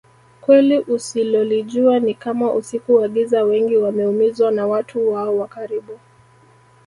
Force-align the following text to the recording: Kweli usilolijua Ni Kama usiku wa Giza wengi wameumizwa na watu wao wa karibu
Kweli 0.41 0.79
usilolijua 0.79 1.99
Ni 1.99 2.13
Kama 2.13 2.53
usiku 2.53 2.95
wa 2.95 3.07
Giza 3.07 3.43
wengi 3.43 3.77
wameumizwa 3.77 4.51
na 4.51 4.67
watu 4.67 5.09
wao 5.13 5.37
wa 5.37 5.47
karibu 5.47 5.99